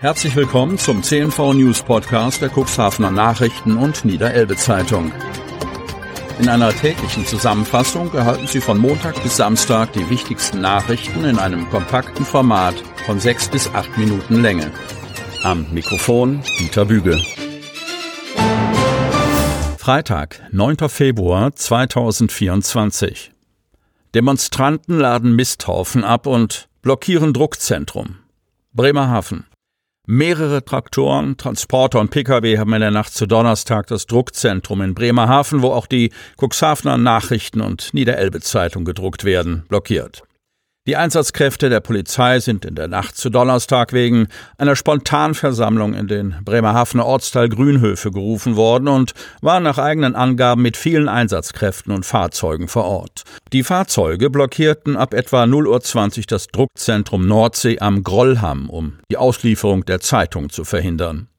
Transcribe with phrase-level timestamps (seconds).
[0.00, 5.12] Herzlich willkommen zum CNV News Podcast der Cuxhavener Nachrichten und Niederelbe Zeitung.
[6.38, 11.68] In einer täglichen Zusammenfassung erhalten Sie von Montag bis Samstag die wichtigsten Nachrichten in einem
[11.68, 14.72] kompakten Format von sechs bis acht Minuten Länge.
[15.42, 17.22] Am Mikrofon Dieter Bügel.
[19.76, 20.88] Freitag, 9.
[20.88, 23.32] Februar 2024.
[24.14, 28.16] Demonstranten laden Misthaufen ab und blockieren Druckzentrum.
[28.72, 29.44] Bremerhaven.
[30.12, 35.62] Mehrere Traktoren, Transporter und Pkw haben in der Nacht zu Donnerstag das Druckzentrum in Bremerhaven,
[35.62, 40.24] wo auch die Cuxhavener Nachrichten und Niederelbe Zeitung gedruckt werden, blockiert.
[40.86, 46.36] Die Einsatzkräfte der Polizei sind in der Nacht zu Donnerstag wegen einer Spontanversammlung in den
[46.42, 49.12] Bremerhavener Ortsteil Grünhöfe gerufen worden und
[49.42, 53.24] waren nach eigenen Angaben mit vielen Einsatzkräften und Fahrzeugen vor Ort.
[53.52, 59.84] Die Fahrzeuge blockierten ab etwa 0.20 Uhr das Druckzentrum Nordsee am Grollham, um die Auslieferung
[59.84, 61.29] der Zeitung zu verhindern.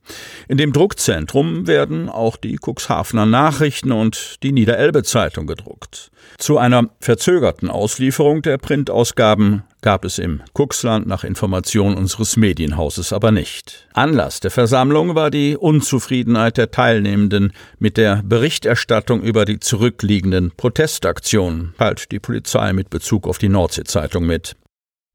[0.48, 6.12] In dem Druckzentrum werden auch die Cuxhavener Nachrichten und die Niederelbe Zeitung gedruckt.
[6.38, 13.32] Zu einer verzögerten Auslieferung der Printausgaben gab es im Cuxland nach Information unseres Medienhauses aber
[13.32, 13.88] nicht.
[13.94, 21.74] Anlass der Versammlung war die Unzufriedenheit der Teilnehmenden mit der Berichterstattung über die zurückliegenden Protestaktionen,
[21.78, 24.56] teilt die Polizei mit Bezug auf die Nordsee-Zeitung mit.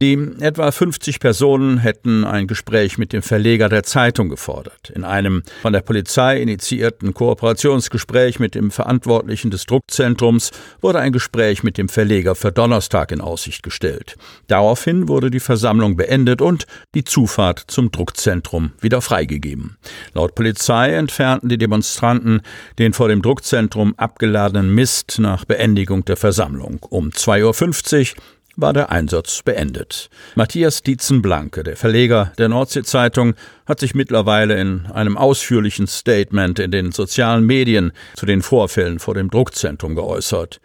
[0.03, 4.91] Die etwa 50 Personen hätten ein Gespräch mit dem Verleger der Zeitung gefordert.
[4.95, 10.51] In einem von der Polizei initiierten Kooperationsgespräch mit dem Verantwortlichen des Druckzentrums
[10.83, 14.17] wurde ein Gespräch mit dem Verleger für Donnerstag in Aussicht gestellt.
[14.49, 19.79] Daraufhin wurde die Versammlung beendet und die Zufahrt zum Druckzentrum wieder freigegeben.
[20.13, 22.43] Laut Polizei entfernten die Demonstranten
[22.79, 26.81] den vor dem Druckzentrum abgeladenen Mist nach Beendigung der Versammlung.
[26.91, 28.23] Um 2.50 Uhr
[28.57, 30.09] war der Einsatz beendet.
[30.35, 33.35] Matthias Dietzenblanke, der Verleger der Nordsee-Zeitung,
[33.67, 39.15] hat sich mittlerweile in einem ausführlichen Statement in den sozialen Medien zu den Vorfällen vor
[39.15, 40.61] dem Druckzentrum geäußert.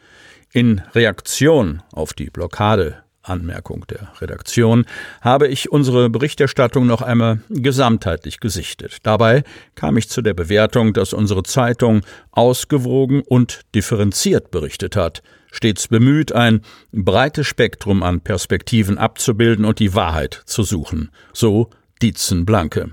[0.54, 4.86] In Reaktion auf die Blockade Anmerkung der Redaktion,
[5.22, 8.98] habe ich unsere Berichterstattung noch einmal gesamtheitlich gesichtet.
[9.04, 9.44] Dabei
[9.76, 12.02] kam ich zu der Bewertung, dass unsere Zeitung
[12.32, 15.22] ausgewogen und differenziert berichtet hat
[15.52, 16.62] stets bemüht, ein
[16.92, 21.12] breites Spektrum an Perspektiven abzubilden und die Wahrheit zu suchen.
[21.34, 21.70] So
[22.02, 22.92] Dietzen Blanke.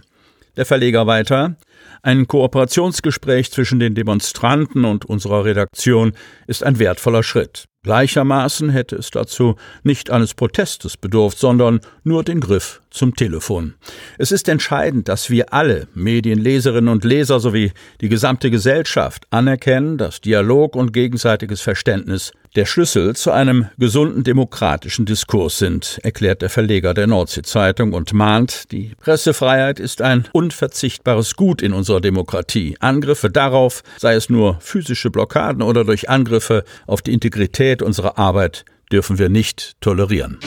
[0.57, 1.57] Der Verleger weiter.
[2.03, 6.13] Ein Kooperationsgespräch zwischen den Demonstranten und unserer Redaktion
[6.47, 7.67] ist ein wertvoller Schritt.
[7.89, 13.75] Gleichermaßen hätte es dazu nicht eines Protestes bedurft, sondern nur den Griff zum Telefon.
[14.19, 20.21] Es ist entscheidend, dass wir alle Medienleserinnen und Leser sowie die gesamte Gesellschaft anerkennen, dass
[20.21, 26.95] Dialog und gegenseitiges Verständnis der Schlüssel zu einem gesunden demokratischen Diskurs sind, erklärt der Verleger
[26.95, 32.77] der Nordsee-Zeitung und mahnt, die Pressefreiheit ist ein unverzichtbares Gut in unserer Demokratie.
[32.81, 38.65] Angriffe darauf, sei es nur physische Blockaden oder durch Angriffe auf die Integrität unserer Arbeit,
[38.91, 40.39] dürfen wir nicht tolerieren.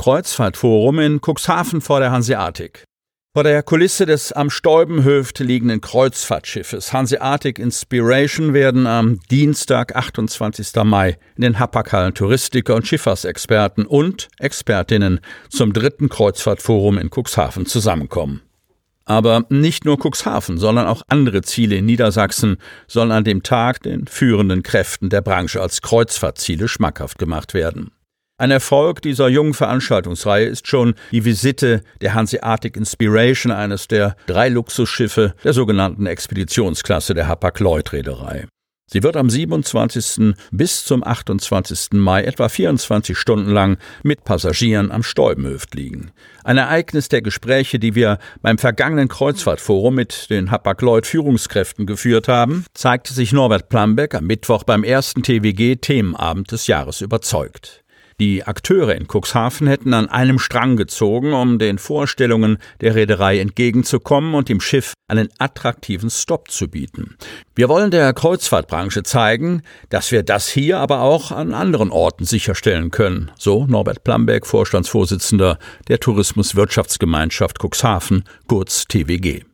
[0.00, 2.84] Kreuzfahrtforum in Cuxhaven vor der Hanseatic.
[3.34, 10.72] Vor der Kulisse des am Stäubenhöft liegenden Kreuzfahrtschiffes Hanseatic Inspiration werden am Dienstag, 28.
[10.84, 18.40] Mai, in den Hapaghallen Touristiker und Schifffahrtsexperten und Expertinnen zum dritten Kreuzfahrtforum in Cuxhaven zusammenkommen.
[19.04, 22.56] Aber nicht nur Cuxhaven, sondern auch andere Ziele in Niedersachsen
[22.88, 27.90] sollen an dem Tag den führenden Kräften der Branche als Kreuzfahrtziele schmackhaft gemacht werden.
[28.40, 34.48] Ein Erfolg dieser jungen Veranstaltungsreihe ist schon die Visite der Hanseatic Inspiration, eines der drei
[34.48, 38.46] Luxusschiffe der sogenannten Expeditionsklasse der Hapag-Lloyd-Reederei.
[38.86, 40.34] Sie wird am 27.
[40.52, 41.88] bis zum 28.
[41.92, 46.10] Mai etwa 24 Stunden lang mit Passagieren am Stäubenhöft liegen.
[46.42, 51.86] Ein Ereignis der Gespräche, die wir beim vergangenen Kreuzfahrtforum mit den Hapag-Lloyd Führungskräften
[52.26, 57.84] haben, zeigte sich Norbert Plambeck am Mittwoch beim ersten TWG-Themenabend des Jahres überzeugt.
[58.20, 64.34] Die Akteure in Cuxhaven hätten an einem Strang gezogen, um den Vorstellungen der Reederei entgegenzukommen
[64.34, 67.16] und dem Schiff einen attraktiven Stop zu bieten.
[67.54, 72.90] Wir wollen der Kreuzfahrtbranche zeigen, dass wir das hier aber auch an anderen Orten sicherstellen
[72.90, 75.58] können, so Norbert Plamberg, Vorstandsvorsitzender
[75.88, 79.49] der Tourismuswirtschaftsgemeinschaft Cuxhaven, kurz TWG.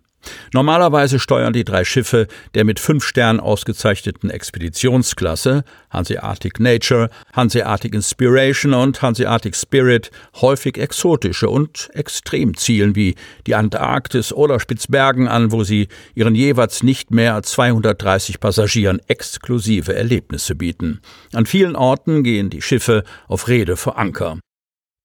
[0.52, 8.74] Normalerweise steuern die drei Schiffe der mit fünf Sternen ausgezeichneten Expeditionsklasse Hanseatic Nature, Hanseatic Inspiration
[8.74, 13.14] und Hanseatic Spirit häufig exotische und Extremzielen wie
[13.46, 19.94] die Antarktis oder Spitzbergen an, wo sie ihren jeweils nicht mehr als 230 Passagieren exklusive
[19.94, 21.00] Erlebnisse bieten.
[21.32, 24.38] An vielen Orten gehen die Schiffe auf Rede vor Anker.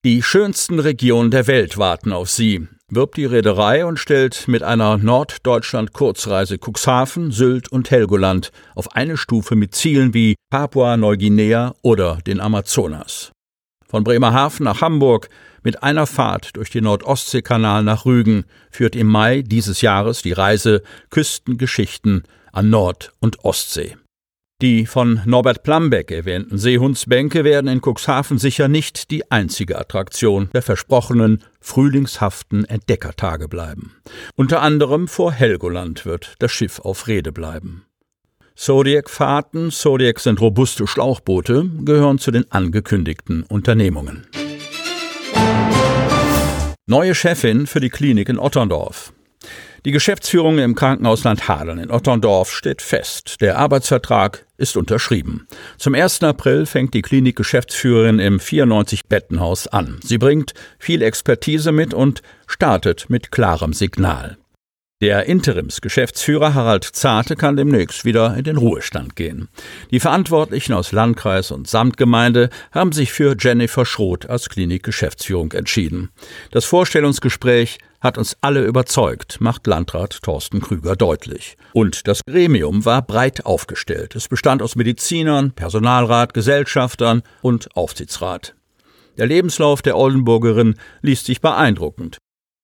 [0.04, 4.98] Die schönsten Regionen der Welt warten auf Sie, wirbt die Reederei und stellt mit einer
[4.98, 13.32] Norddeutschland-Kurzreise Cuxhaven, Sylt und Helgoland auf eine Stufe mit Zielen wie Papua-Neuguinea oder den Amazonas.
[13.88, 15.30] Von Bremerhaven nach Hamburg
[15.64, 20.84] mit einer Fahrt durch den Nordostseekanal nach Rügen führt im Mai dieses Jahres die Reise
[21.10, 23.96] Küstengeschichten an Nord- und Ostsee.
[24.62, 30.62] Die von Norbert Plambeck erwähnten Seehundsbänke werden in Cuxhaven sicher nicht die einzige Attraktion der
[30.62, 33.96] versprochenen frühlingshaften Entdeckertage bleiben.
[34.36, 37.86] Unter anderem vor Helgoland wird das Schiff auf Rede bleiben.
[38.56, 44.28] Zodiac-Fahrten, Zodiac sind robuste Schlauchboote, gehören zu den angekündigten Unternehmungen.
[46.86, 49.12] Neue Chefin für die Klinik in Otterndorf.
[49.84, 53.42] Die Geschäftsführung im Krankenhausland Hadern in Otterndorf steht fest.
[53.42, 55.48] Der Arbeitsvertrag ist unterschrieben.
[55.80, 56.22] Zum 1.
[56.22, 60.00] April fängt die Klinikgeschäftsführerin im 94-Bettenhaus an.
[60.04, 64.38] Sie bringt viel Expertise mit und startet mit klarem Signal.
[65.02, 69.50] Der Interimsgeschäftsführer Harald Zarte kann demnächst wieder in den Ruhestand gehen.
[69.90, 76.12] Die Verantwortlichen aus Landkreis und Samtgemeinde haben sich für Jennifer Schroth als Klinikgeschäftsführung entschieden.
[76.52, 81.58] Das Vorstellungsgespräch hat uns alle überzeugt, macht Landrat Thorsten Krüger deutlich.
[81.74, 84.16] Und das Gremium war breit aufgestellt.
[84.16, 88.54] Es bestand aus Medizinern, Personalrat, Gesellschaftern und Aufsichtsrat.
[89.18, 92.20] Der Lebenslauf der Oldenburgerin liest sich beeindruckend.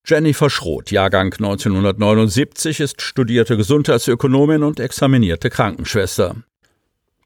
[0.09, 6.37] Jennifer Schroth, Jahrgang 1979, ist studierte Gesundheitsökonomin und examinierte Krankenschwester.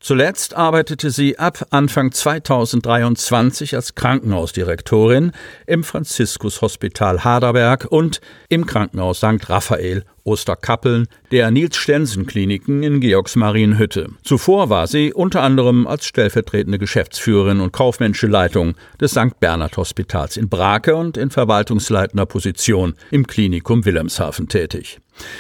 [0.04, 5.32] Zuletzt arbeitete sie ab Anfang 2023 als Krankenhausdirektorin
[5.68, 8.20] im Franziskus Hospital Haderberg und
[8.50, 9.48] im Krankenhaus St.
[9.48, 14.10] Raphael Osterkappeln der Nils-Stensen-Kliniken in Georgsmarienhütte.
[14.24, 19.40] Zuvor war sie unter anderem als stellvertretende Geschäftsführerin und kaufmännische Leitung des St.
[19.40, 25.00] Bernhard Hospitals in Brake und in verwaltungsleitender Position im Klinikum Wilhelmshaven tätig.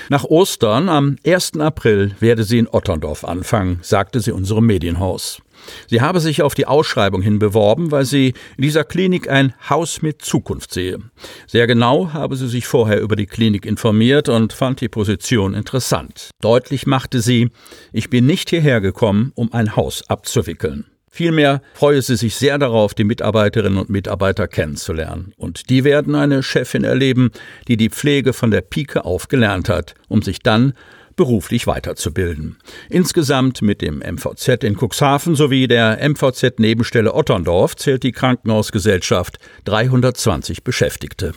[0.10, 1.60] Nach Ostern am 1.
[1.60, 5.42] April werde sie in Otterndorf anfangen, sagte sie unserem Medienhaus.
[5.88, 10.01] Sie habe sich auf die Ausschreibung hin beworben, weil sie in dieser Klinik ein Haus
[10.01, 11.00] mit Zukunft sehe.
[11.48, 16.31] Sehr genau habe sie sich vorher über die Klinik informiert und fand die Position interessant.
[16.42, 17.50] Deutlich machte sie,
[17.92, 20.86] ich bin nicht hierher gekommen, um ein Haus abzuwickeln.
[21.13, 25.33] Vielmehr freue sie sich sehr darauf, die Mitarbeiterinnen und Mitarbeiter kennenzulernen.
[25.35, 27.31] Und die werden eine Chefin erleben,
[27.67, 30.73] die die Pflege von der Pike auf gelernt hat, um sich dann
[31.17, 32.57] beruflich weiterzubilden.
[32.89, 41.33] Insgesamt mit dem MVZ in Cuxhaven sowie der MVZ-Nebenstelle Otterndorf zählt die Krankenhausgesellschaft 320 Beschäftigte.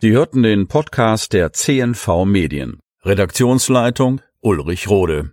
[0.00, 2.80] Sie hörten den Podcast der CNV Medien.
[3.04, 5.32] Redaktionsleitung Ulrich Rode.